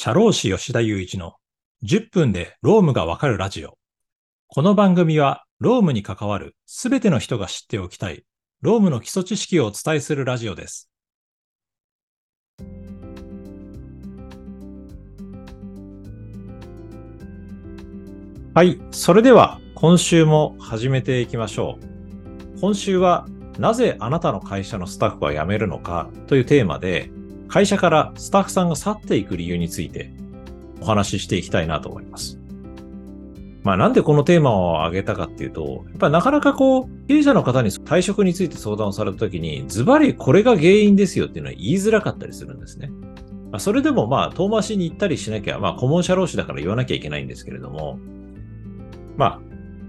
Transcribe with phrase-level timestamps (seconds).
[0.00, 1.32] 社労士吉田雄一の
[1.82, 3.76] 10分でロームがわかるラジオ。
[4.46, 8.22] この番組はロームに関わるすべての人が知っておきたい
[8.60, 10.88] ロームの基礎知識をお伝えするラジオです。
[18.54, 18.80] はい。
[18.92, 21.76] それでは今週も始めていきましょ
[22.56, 22.60] う。
[22.60, 23.26] 今週は
[23.58, 27.10] なぜあなたの会社のスタッフは辞めるのかというテーマで
[27.48, 30.10] 会社からスタッフさんが去っていく理由について
[30.80, 32.38] お話ししていきたいなと思います。
[33.64, 42.88] まあなんでこのテーマを挙げたかっていうと、やっぱりなかなかこう、経営者の方に退職について相談をされたときに、ズバリこれが原因ですよっていうのは言いづらかったりするんですね。
[43.50, 47.98] まあ、それでもまあ遠回しに行ったりしなきゃ、まあ顧問社労士だから言わなきゃいけないんですけれども、
[49.16, 49.40] まあ、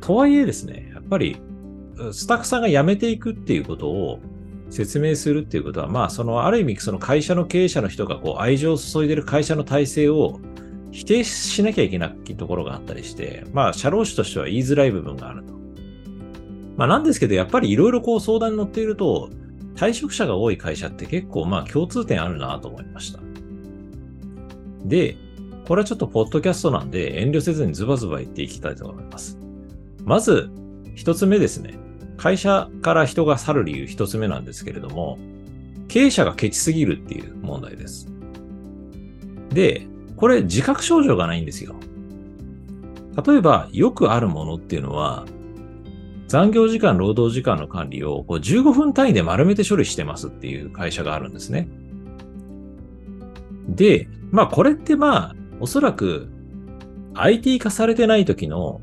[0.00, 1.36] とはいえですね、やっぱり
[2.12, 4.20] スタッフさんが辞めていくっていうことを
[4.70, 10.40] 説明するっていうことは、まあ、その、ある意味、その会社の経営者の人がこう愛情を注いでる会社の体制を
[10.90, 15.54] 否定しなきゃいけないところがあったりして、まあ、社労士としては言いづらい部分があると。
[16.76, 19.30] まあ、なんですけど、やっぱりいろいろこう相談に乗っていると、
[19.74, 23.20] 退職者が多い会社って結構まあ共通点あるなと思いました。
[24.84, 25.16] で、
[25.66, 29.38] これはちょっとポッドキャストなんで遠慮せずにズバズバ言っていきたいと思います。
[30.04, 30.50] まず、
[30.94, 31.74] 一つ目ですね。
[32.18, 35.18] 会社から人が去る理由一つ目なんですけれども、
[35.86, 38.08] 経営者がケチすぎるっていう問題です。
[39.50, 41.76] で、これ自覚症状がないんですよ。
[43.26, 45.24] 例えば、よくあるものっていうのは、
[46.26, 51.68] 残業時間、労働時間の管理をこう15分単位で丸めて処理してますっていう会社があるんですね。
[53.68, 56.28] で、まあこれってまあ、おそらく
[57.14, 58.80] IT 化されてない時の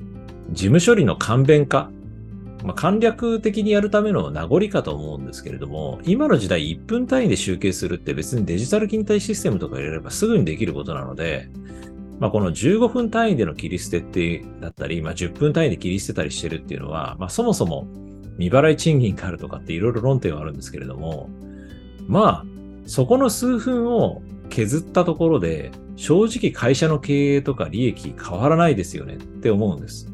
[0.52, 1.92] 事務処理の簡便化、
[2.66, 11.50] まあ、簡略的にやるための名残かと思うんですけれども、今の時代1分単位で集計するって別にデジタル勤怠システムとか入れればすぐにできることなので、
[12.20, 17.88] まあ、この15分単位での切り捨てってだったり、まあ、10分単位で切り捨てたりしてるっていうのは、まあ、そもそも
[18.38, 21.30] 未払い賃金があるとかっていろいろ論点はあるんですけれども、
[22.08, 22.46] まあ、
[22.86, 30.12] そこの数分を削ったところで、正直会社の経営とか利益変わらないですよねって思うんです。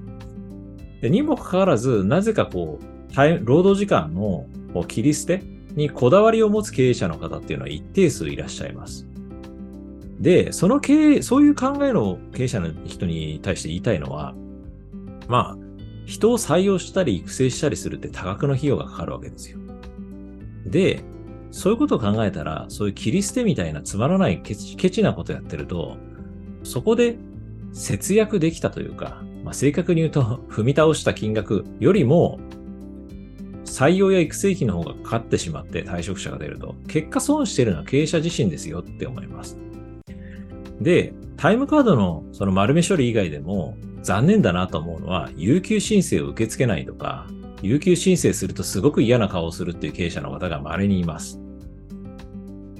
[1.01, 4.45] でにもかかわらず、なぜかこう、労働時間の
[4.87, 5.43] 切り捨て
[5.75, 9.07] にこだわりを持つ経営者の方っていうのは一定数いらっしゃいます。
[10.19, 14.35] で、その経営、そういう考えの経営者の人に対して言いたいのは、
[15.27, 15.71] まあ、
[16.05, 19.57] 人を採用したり育成したりするって多額の費用がかかるわけですよ。
[20.65, 21.03] で、
[21.49, 25.97] そういうことを考えたら、そういう切り捨てみたいなつまらないケチなことやってると、
[26.63, 27.17] そこで
[27.73, 32.39] 節約できたというか、まあ、正確に言うと、 踏み倒した金額よりも、
[33.65, 39.57] 採用や育成費の方がかかってしまって退職者が出ると、結果損してるのは経営者自身ですよって思います。
[40.81, 47.27] で、タイムカードのその丸め処理以外でも残念だなと思うのは、有給申請を受け付けないとか、
[47.61, 51.39] 有給申請するとすごく嫌な顔をするっていう経営者の方が稀にいます。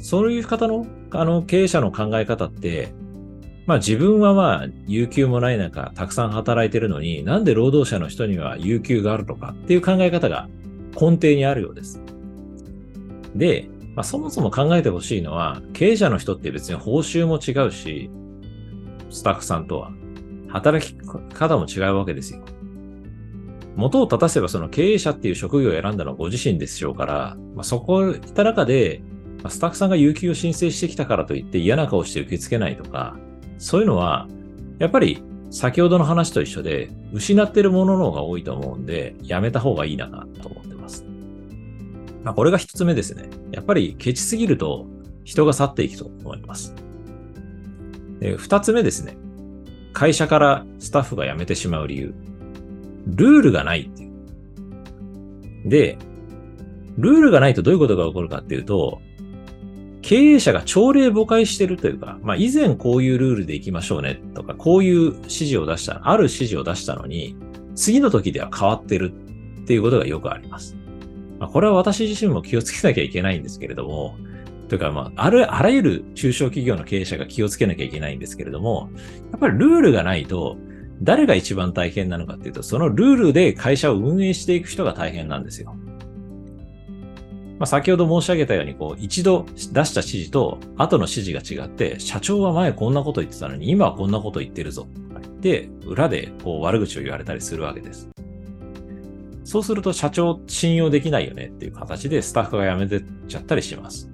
[0.02, 2.94] そういう方の、あの、経営者の考え方って、
[3.66, 10.50] まあ自分はまあ、有給もない中、たくさん働いてるのに、なんで労働者の人には有給があるのかっていう考え方が
[11.00, 12.02] 根底にあるようです。
[13.36, 18.10] で、まあ、そもそも考えてほしいのは、経営者の人って別に報酬も違うし、
[19.10, 19.92] スタッフさんとは、
[20.48, 20.96] 働き
[21.34, 22.42] 方も違うわけですよ。
[23.76, 29.02] 元を立たせばその経営者っていう職業を選んだのはご自身でしょうから、まあ、そこいった中で、
[29.48, 33.18] スタッフさんが有給を申請してきたからといって嫌な顔して受け付けないとか、
[33.62, 34.28] そういうのは、
[34.80, 40.08] やっぱり先ほどの話と一緒で、失ってるものの方が多いと思うんで、やめた方がいいな
[40.42, 41.06] と思ってます。
[42.24, 43.30] まあ、これが一つ目ですね。
[43.52, 44.88] やっぱりケチすぎると
[45.24, 46.74] 人が去っていくと思います。
[48.20, 49.16] で二つ目ですね。
[49.94, 52.16] 会社からスタッフが辞めてしまう理由。
[53.06, 55.70] ルールがないっていう。
[55.70, 56.00] で、
[56.98, 59.02] ルールがないとどういうことが起こるかっていうと、
[60.02, 67.36] 経営者が朝令暮改してるというか、まあ以前こういうルールで行きましょうねとか、こういう指示を出した、ある指示を出したのに、
[67.76, 69.14] 次の時では変わってる
[69.62, 70.76] っていうことがよくあります。
[71.40, 74.16] まあ、これは私自身も気をつけなきゃいけないんですけれども、
[74.70, 78.90] というか、まあ、ある、あらゆる中小企業の経営者が気をつけなきゃいけないんですけれども、
[79.32, 80.58] やっぱりルールがないと、
[81.02, 85.76] 誰が一番大変なのかっていうと、そのルールで会社を運営していく人が大変なんですよ。
[87.62, 94.88] まあ、先ほど申し上げたように、こう、一度出した指示と後の指示が違って、社長は前こんなこと言ってたのに、今はこんなこと言ってるぞ。
[95.10, 98.10] とか言って、裏でこう悪口を言われたりするわけです。
[99.44, 104.10] そうすると社長信用できないよねっていう形でスタッフが辞めてっちゃったりします。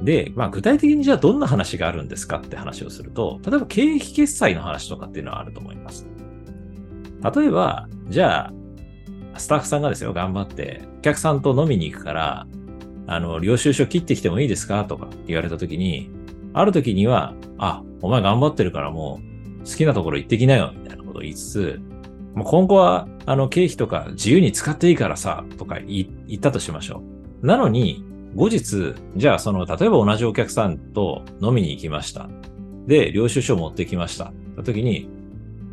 [0.00, 2.36] で、まあ具体的にじゃあどんな話があるんですか？
[2.36, 6.06] って話をすると、例えば経費決済の話とかっていうのはあると思います。
[7.34, 8.52] 例えば、じゃあ、
[9.38, 12.46] スタッフさんがですよ、頑張って、お客さんと飲みに行くから、
[13.06, 14.84] あの、領収書切ってきてもいいですか？
[14.84, 16.10] とか言われた時に、
[16.52, 19.20] ある時には、あ、お前頑張ってるからも
[19.64, 21.80] う好きなところ行ってきなよ、みたいなことを言いつつ、
[22.34, 27.02] もう今後は、あの、経費とか自由に使っていいからさ、とか言ったとしましょ
[27.42, 27.46] う。
[27.46, 28.04] なのに、
[28.34, 32.28] 後日、じゃあその、例えば同じお客さんと飲みに行きました。
[32.86, 34.32] で、領収書を持ってきました。
[34.56, 35.08] た時に、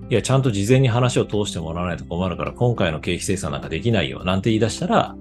[0.09, 5.15] いや、ちゃんと事前に話を通してもらわないと困るから、今回の経費精算なんかできないよ、なんて言い出したら、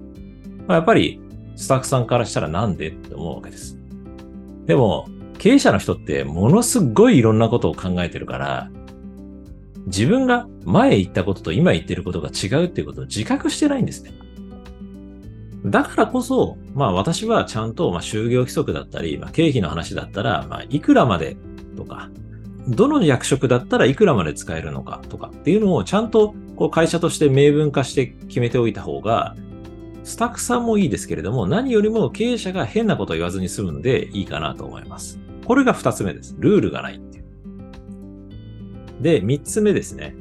[0.67, 1.19] まあ、やっぱり、
[1.55, 3.77] スタッフさんからしたらなんでって思うわけです。
[4.65, 5.07] でも、
[5.37, 8.71] 経営者の人ってものすごいいろんなことを考えてるから、
[9.87, 14.11] 自分が前言ったことと今言ってることが違うっていうことを自覚してないんですね。
[15.65, 21.37] だからこそ、まあ私はちゃんと、まあ、就業規則だったり、まあ、経費の話だったら、まあいくらまで
[21.75, 22.09] とか、
[22.67, 29.35] どの役職だったらいくらまで使えるのかとかっていうのをちゃんとこう会社として明文化して決めておいた方が、
[30.03, 35.19] スタッフさんもいいですけれども、何よりも経営者が変なことを言わずに済むんでいいかなと思います。
[35.45, 36.35] これが二つ目です。
[36.39, 37.23] ルールがないっていう。
[39.01, 40.15] で、三つ目ですね。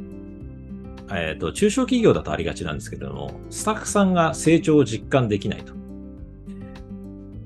[1.10, 5.74] えっ、ー、と、中小企業だとありがちなんですけれども、スタッフさんが成長を実感できないと。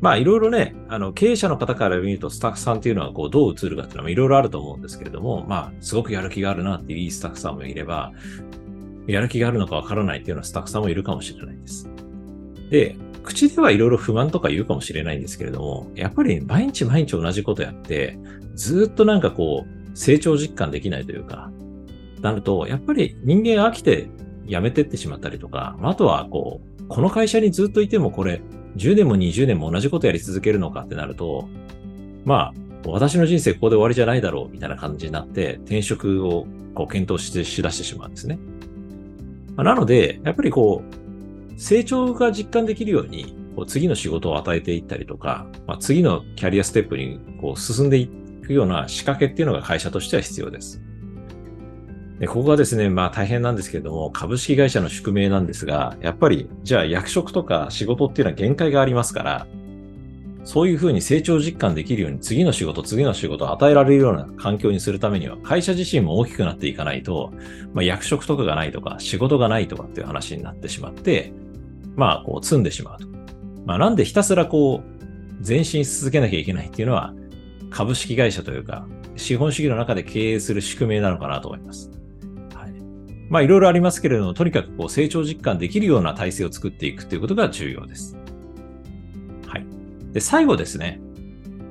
[0.00, 8.12] まあ、いろいろね、あの、経営者の方から見ると、スタッフさんっていうのは、こう、どう映るかっていうのもいろいろあると思うんですけれども、まあ、すごくやる気があるなっていういいスタッフさんもいれば、
[9.06, 11.88] やる気があるのかわからないっていうようなスタッフさんもいるかもしれないです。
[12.70, 18.18] で、口ではいろいろ不満とか言うかもしれないんですけれども、やっぱり毎日毎日同じことやって、
[18.54, 21.50] ずっとなんかこう、成長実感できないというか、
[22.20, 24.08] なると、やっぱり人間飽きて
[24.46, 28.40] 辞めてってしまったりとか、あとはこう、この会社にずっといてもこれ、
[28.76, 31.48] 10年も20年も同じことやり続けるのかってなると、
[32.24, 38.38] まあ、私の人生ここで終わりじゃないだろうみたいな感じになって、転職をこう検討してしだしてしまうんですね。
[39.56, 48.08] なので、やっぱりこう、成長が実感できるように、こう次の仕事を与えていったりとか、まあ、次のキャリアステップにこう進んでい
[48.46, 50.82] くような仕掛けっていうのが会社としては必要です。
[52.18, 59.46] で、ここがですね、まあ大変なんですけれども、株式会社の宿命なんですが、やっぱり、じゃあ役職とか仕事っていうのは限界がありますから、
[60.44, 67.32] そういうふうに成長実感できるように次の仕事、次の仕事を与えられるような環境にするためには、会社自身も大きくなっていかないと、
[67.74, 71.32] まあ、役職とかがないとか、仕事がないとかっていう話になってしまって、
[71.96, 73.08] まあ、こう、積んでしまうと。
[73.66, 77.12] まあ、なんでひたすらこう、前進し続けなきゃいけないっていうのは、
[77.70, 78.86] 株式会社というか、
[79.16, 81.90] 資本主義の中で経営する宿命なのかなと思います。
[83.28, 88.16] まあいろいろありますけれども、とにかくこう成長実感できるような体制を作っていくということが重要です。
[89.46, 89.66] はい。
[90.12, 91.00] で、最後ですね。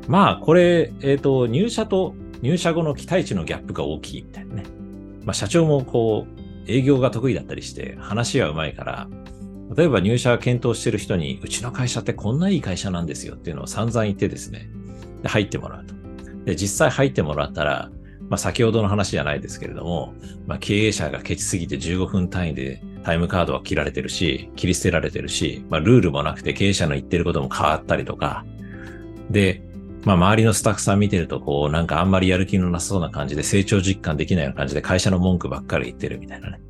[0.07, 4.63] まあこれ、えっ、ー、と、入社と入社後の期待値のギャップが大きいみたいなね。
[5.23, 9.07] まあ社長もこう、営業が得意だったりして話はうまいから、
[9.75, 14.69] 例えば入社検討してる人に、うちの会社ってこんないい会社なんですよっていうのを散々言ってですね、
[15.23, 15.95] で入ってもらうと。
[16.45, 17.89] で、実際入ってもらったら、
[18.29, 20.13] まあ、先ほどの話じゃないですけれども、
[20.47, 28.45] まあ、経営者がケチすぎて15分単位でタイムカードは切られてるし、切り捨てられてるし、まあ、ルールもなくて経営者の言ってることも変わったりとか、
[29.29, 29.61] で、
[30.05, 36.61] まあ、周りのスタッフさん見てると、こう、なんかあんまりやる気のなさそうな感じで成長実感できないような感じで会社の文句ばっかり言ってるみたいなね。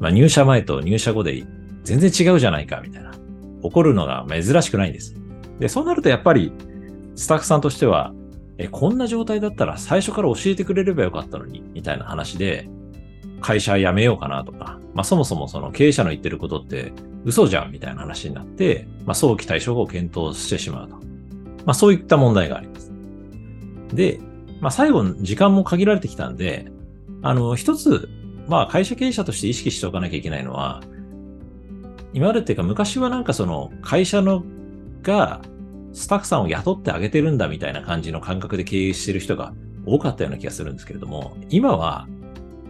[0.00, 1.44] まあ、入社前と入社後で
[1.84, 3.12] 全然違うじゃないか、みたいな。
[3.62, 5.14] 怒るのが珍しくないんです。
[5.58, 6.52] で、そうなるとやっぱり、
[7.14, 8.12] スタッフさんとしては、
[8.58, 12.68] え、こんな状態だったら最初から教えてくれればよかったのに、みたいな話で、
[13.40, 16.92] 会社辞めようかなとか、まあそもそもその経営者の言ってることって
[17.24, 20.96] 嘘じゃんみたいな話になって、まあ早期対処を検討してしまうと。
[20.96, 21.02] ま
[21.66, 22.92] あそういった問題があります。
[23.92, 24.20] で、
[24.60, 26.66] まあ最後、時間も限られてきたんで、
[27.22, 28.08] あの、一つ、
[28.48, 30.82] まあ会社経営者として意識しておかなきゃいけないのは、
[32.14, 34.44] 今までっていうか昔はなんかその会社の
[35.02, 35.40] が
[35.92, 39.52] スタッフさんを雇ってあげてるんだみたいな感じの感覚で経営してる人が
[39.84, 42.06] 多かったような気がするんですけれども、今は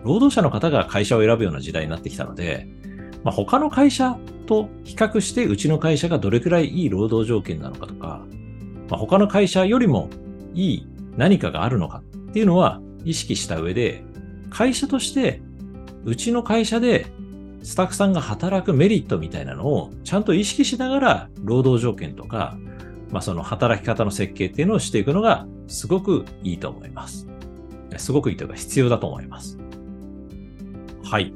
[0.04, 2.66] 労働者の方が会社を選ぶような時代になってきたので、
[3.22, 8.24] まあ、他の会社と比較してうちの会社がどれくらいいい労働条件なのかとか、
[8.88, 10.10] まあ、他の会社よりも
[10.54, 14.02] いい何かがあるのかっていうのは意識した上で、
[14.50, 15.40] 会社として
[16.04, 17.06] うちの会社で
[17.62, 22.56] スタッフさんが働くメリットみたいなのをちゃんと意識しながら労働条件とか
[23.12, 27.28] まあ、その働き方の設計っていうのをしていくのがすごくいいと思います。
[27.98, 29.58] すごくいいというか必要だと思います。
[31.04, 31.32] はい。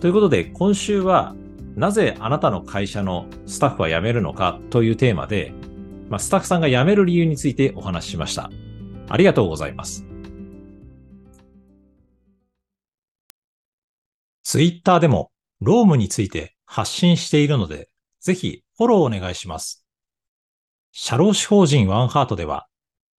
[0.00, 1.34] ということで、今週は
[1.74, 5.52] なぜあなたの会社のスタッフは辞めるのかというテーマで、
[6.08, 8.50] まあ、スタッフさんが辞める理由についてお話ししました。
[9.08, 10.06] ありがとうございます。
[14.44, 17.88] ツイッターでもロームについて発信しているので、
[18.20, 19.83] ぜひフォローお願いします。
[20.96, 22.68] 社労士法人ワンハートでは、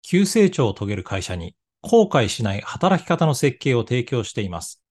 [0.01, 4.81] 急成長を遂げる会社に後悔しない働き方の設計を提供しています。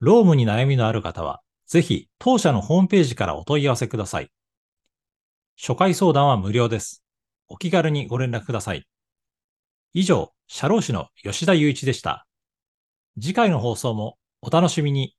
[0.00, 4.32] ロームに悩みのある方は、ぜひ当社のホームページからお問い合わせください。
[5.56, 7.04] 初回相談は無料です。
[7.46, 8.84] お気軽にご連絡ください。
[9.94, 12.26] 以上、社労士の吉田祐一でした。
[13.16, 15.14] 次回の放送もお楽しみに。